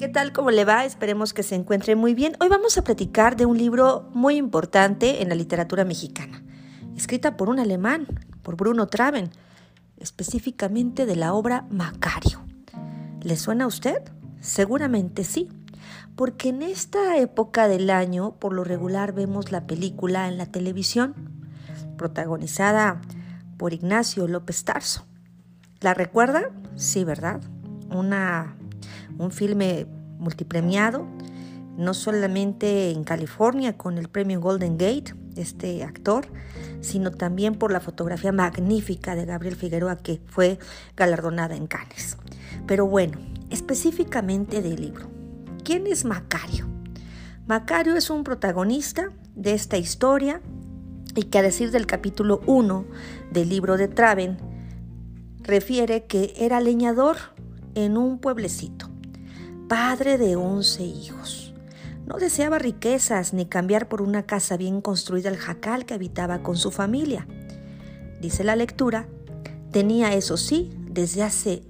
[0.00, 0.32] ¿Qué tal?
[0.32, 0.86] ¿Cómo le va?
[0.86, 2.32] Esperemos que se encuentre muy bien.
[2.40, 6.42] Hoy vamos a platicar de un libro muy importante en la literatura mexicana,
[6.96, 8.06] escrita por un alemán,
[8.40, 9.28] por Bruno Traven,
[9.98, 12.40] específicamente de la obra Macario.
[13.20, 14.02] ¿Le suena a usted?
[14.40, 15.50] Seguramente sí,
[16.16, 21.14] porque en esta época del año por lo regular vemos la película en la televisión,
[21.98, 23.02] protagonizada
[23.58, 25.04] por Ignacio López Tarso.
[25.80, 26.52] ¿La recuerda?
[26.74, 27.42] Sí, ¿verdad?
[27.90, 28.56] Una
[29.20, 29.86] un filme
[30.18, 31.06] multipremiado,
[31.76, 36.26] no solamente en California con el premio Golden Gate, este actor,
[36.80, 40.58] sino también por la fotografía magnífica de Gabriel Figueroa que fue
[40.96, 42.16] galardonada en Cannes.
[42.66, 43.18] Pero bueno,
[43.50, 45.08] específicamente del libro.
[45.64, 46.66] ¿Quién es Macario?
[47.46, 50.40] Macario es un protagonista de esta historia
[51.14, 52.84] y que a decir del capítulo 1
[53.32, 54.38] del libro de Traven,
[55.42, 57.16] refiere que era leñador
[57.74, 58.89] en un pueblecito
[59.70, 61.54] padre de once hijos.
[62.04, 66.56] No deseaba riquezas ni cambiar por una casa bien construida el jacal que habitaba con
[66.56, 67.28] su familia.
[68.20, 69.06] Dice la lectura,
[69.70, 71.62] tenía eso sí, desde hace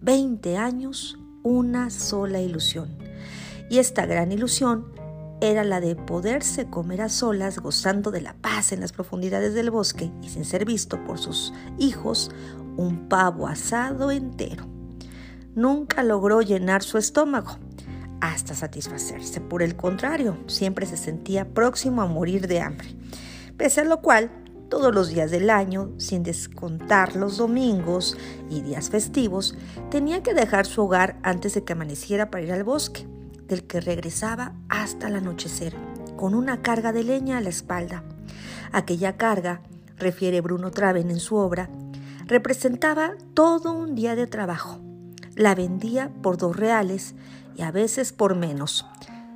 [0.00, 2.98] 20 años, una sola ilusión.
[3.70, 4.92] Y esta gran ilusión
[5.40, 9.70] era la de poderse comer a solas, gozando de la paz en las profundidades del
[9.70, 12.32] bosque y sin ser visto por sus hijos,
[12.76, 14.75] un pavo asado entero
[15.56, 17.58] nunca logró llenar su estómago
[18.20, 19.40] hasta satisfacerse.
[19.40, 22.94] Por el contrario, siempre se sentía próximo a morir de hambre.
[23.56, 24.30] Pese a lo cual,
[24.68, 28.16] todos los días del año, sin descontar los domingos
[28.50, 29.56] y días festivos,
[29.90, 33.06] tenía que dejar su hogar antes de que amaneciera para ir al bosque,
[33.48, 35.74] del que regresaba hasta el anochecer,
[36.16, 38.02] con una carga de leña a la espalda.
[38.72, 39.62] Aquella carga,
[39.96, 41.70] refiere Bruno Traven en su obra,
[42.26, 44.80] representaba todo un día de trabajo,
[45.36, 47.14] la vendía por dos reales
[47.54, 48.86] y a veces por menos.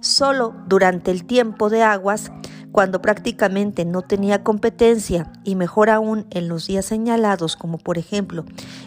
[0.00, 2.30] Solo durante el tiempo de aguas,
[2.70, 8.44] cuando prácticamente no tenía competencia y mejor aún en los días señalados como por ejemplo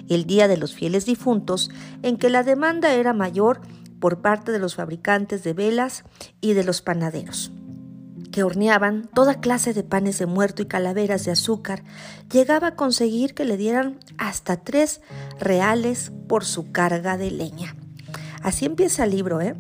[0.08, 1.72] el Día de los Fieles Difuntos,
[2.04, 3.62] en que la demanda era mayor
[4.00, 6.04] por parte de los fabricantes de velas
[6.40, 7.52] y de los panaderos
[8.32, 11.84] que horneaban toda clase de panes de muerto y calaveras de azúcar,
[12.32, 15.02] llegaba a conseguir que le dieran hasta tres
[15.40, 17.76] reales por su carga de leña.
[18.42, 19.56] Así empieza el libro, ¿eh?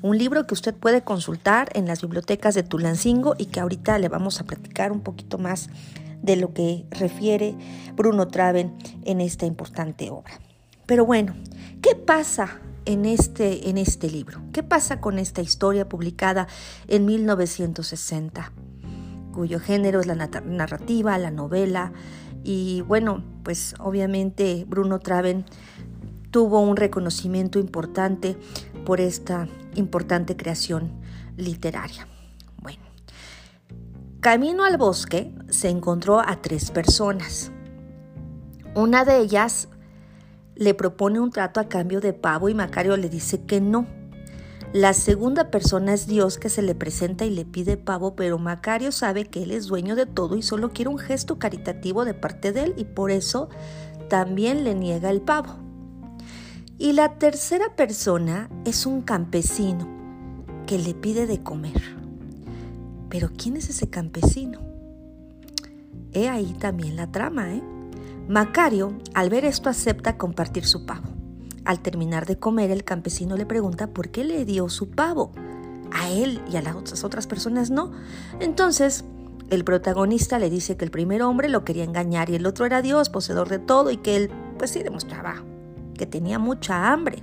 [0.00, 4.08] Un libro que usted puede consultar en las bibliotecas de Tulancingo y que ahorita le
[4.08, 5.68] vamos a platicar un poquito más
[6.22, 7.54] de lo que refiere
[7.94, 8.74] Bruno Traven
[9.04, 10.40] en esta importante obra.
[10.86, 11.34] Pero bueno,
[11.82, 14.42] ¿qué pasa en este, en este libro?
[14.52, 16.48] ¿Qué pasa con esta historia publicada
[16.88, 18.52] en 1960?
[19.32, 21.92] cuyo género es la narrativa, la novela,
[22.44, 25.44] y bueno, pues obviamente Bruno Traven
[26.30, 28.36] tuvo un reconocimiento importante
[28.84, 30.92] por esta importante creación
[31.36, 32.06] literaria.
[32.60, 32.82] Bueno,
[34.20, 37.52] camino al bosque se encontró a tres personas.
[38.74, 39.68] Una de ellas
[40.54, 43.86] le propone un trato a cambio de pavo y Macario le dice que no.
[44.72, 48.90] La segunda persona es Dios que se le presenta y le pide pavo, pero Macario
[48.90, 52.52] sabe que él es dueño de todo y solo quiere un gesto caritativo de parte
[52.52, 53.50] de él y por eso
[54.08, 55.56] también le niega el pavo.
[56.78, 59.86] Y la tercera persona es un campesino
[60.66, 61.82] que le pide de comer.
[63.10, 64.60] Pero ¿quién es ese campesino?
[66.12, 67.62] He ahí también la trama, ¿eh?
[68.28, 71.08] Macario, al ver esto, acepta compartir su pavo.
[71.64, 75.32] Al terminar de comer, el campesino le pregunta por qué le dio su pavo.
[75.92, 77.92] A él y a las otras personas no.
[78.40, 79.04] Entonces,
[79.50, 82.80] el protagonista le dice que el primer hombre lo quería engañar y el otro era
[82.80, 85.44] Dios, poseedor de todo, y que él, pues sí, demostraba
[85.94, 87.22] que tenía mucha hambre.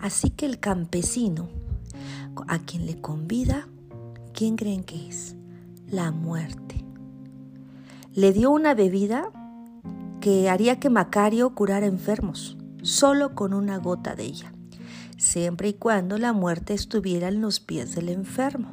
[0.00, 1.48] Así que el campesino,
[2.48, 3.68] a quien le convida,
[4.34, 5.36] ¿quién creen que es?
[5.88, 6.84] La muerte.
[8.12, 9.30] Le dio una bebida
[10.22, 14.52] que haría que Macario curara enfermos, solo con una gota de ella,
[15.18, 18.72] siempre y cuando la muerte estuviera en los pies del enfermo.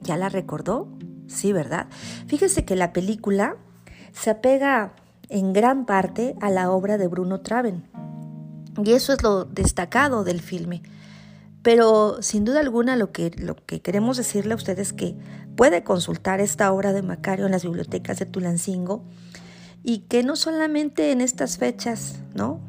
[0.00, 0.88] ¿Ya la recordó?
[1.28, 1.86] Sí, ¿verdad?
[2.26, 3.58] Fíjese que la película
[4.10, 4.96] se apega
[5.28, 7.88] en gran parte a la obra de Bruno Traven.
[8.84, 10.82] Y eso es lo destacado del filme.
[11.62, 15.16] Pero sin duda alguna lo que, lo que queremos decirle a ustedes es que
[15.54, 19.04] puede consultar esta obra de Macario en las bibliotecas de Tulancingo
[19.82, 22.60] y que no solamente en estas fechas, ¿no?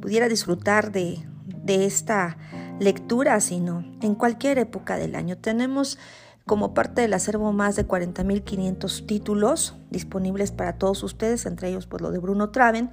[0.00, 1.18] Pudiera disfrutar de,
[1.62, 2.36] de esta
[2.80, 5.36] lectura, sino en cualquier época del año.
[5.36, 5.98] Tenemos
[6.46, 12.02] como parte del acervo más de 40.500 títulos disponibles para todos ustedes, entre ellos pues
[12.02, 12.90] lo de Bruno Traven,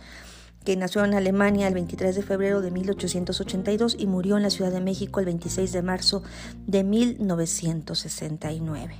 [0.63, 4.71] que nació en Alemania el 23 de febrero de 1882 y murió en la Ciudad
[4.71, 6.23] de México el 26 de marzo
[6.67, 8.95] de 1969.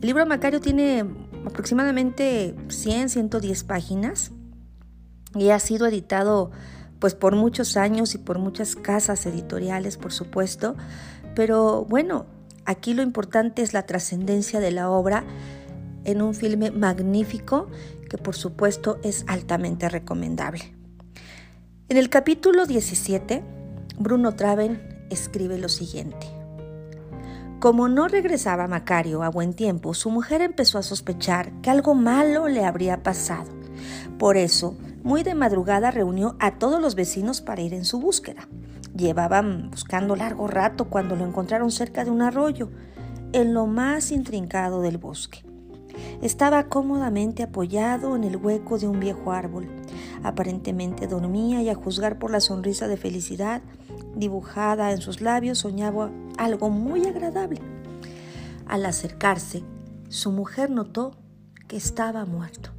[0.00, 1.04] El libro Macario tiene
[1.46, 4.32] aproximadamente 100, 110 páginas
[5.34, 6.50] y ha sido editado
[6.98, 10.76] pues por muchos años y por muchas casas editoriales, por supuesto,
[11.34, 12.26] pero bueno,
[12.66, 15.24] aquí lo importante es la trascendencia de la obra
[16.04, 17.68] en un filme magnífico
[18.08, 20.74] que por supuesto es altamente recomendable.
[21.88, 23.42] En el capítulo 17,
[23.98, 26.39] Bruno Traven escribe lo siguiente.
[27.60, 32.48] Como no regresaba Macario a buen tiempo, su mujer empezó a sospechar que algo malo
[32.48, 33.50] le habría pasado.
[34.18, 38.48] Por eso, muy de madrugada reunió a todos los vecinos para ir en su búsqueda.
[38.96, 42.70] Llevaban buscando largo rato cuando lo encontraron cerca de un arroyo,
[43.34, 45.44] en lo más intrincado del bosque.
[46.22, 49.68] Estaba cómodamente apoyado en el hueco de un viejo árbol.
[50.22, 53.62] Aparentemente dormía y a juzgar por la sonrisa de felicidad
[54.14, 57.60] dibujada en sus labios soñaba algo muy agradable.
[58.66, 59.62] Al acercarse,
[60.08, 61.12] su mujer notó
[61.68, 62.70] que estaba muerto.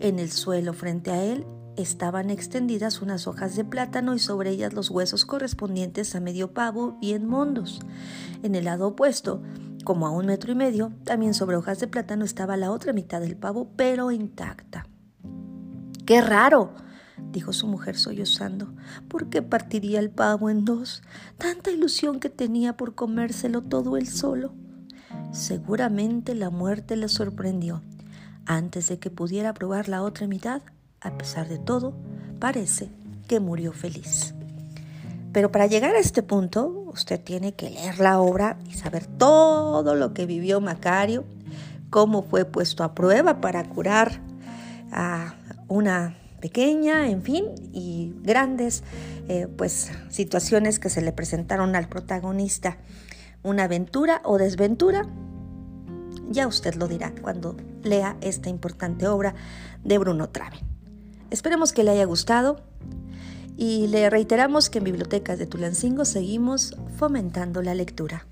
[0.00, 1.46] En el suelo frente a él
[1.76, 6.98] estaban extendidas unas hojas de plátano y sobre ellas los huesos correspondientes a medio pavo
[7.00, 7.80] bien mondos.
[8.42, 9.42] En el lado opuesto,
[9.84, 13.20] como a un metro y medio, también sobre hojas de plátano estaba la otra mitad
[13.20, 14.86] del pavo, pero intacta.
[16.06, 16.70] ¡Qué raro!
[17.32, 18.68] dijo su mujer sollozando.
[19.08, 21.02] ¿Por qué partiría el pavo en dos?
[21.36, 24.52] Tanta ilusión que tenía por comérselo todo él solo.
[25.32, 27.82] Seguramente la muerte le sorprendió.
[28.46, 30.62] Antes de que pudiera probar la otra mitad,
[31.00, 31.92] a pesar de todo,
[32.38, 32.90] parece
[33.26, 34.32] que murió feliz.
[35.32, 39.96] Pero para llegar a este punto, usted tiene que leer la obra y saber todo
[39.96, 41.24] lo que vivió Macario,
[41.90, 44.20] cómo fue puesto a prueba para curar
[44.92, 45.34] a
[45.68, 48.84] una pequeña, en fin, y grandes
[49.28, 52.78] eh, pues situaciones que se le presentaron al protagonista.
[53.42, 55.08] Una aventura o desventura,
[56.28, 59.34] ya usted lo dirá cuando lea esta importante obra
[59.84, 60.60] de Bruno Traven.
[61.30, 62.60] Esperemos que le haya gustado
[63.56, 68.26] y le reiteramos que en Bibliotecas de Tulancingo seguimos fomentando la lectura.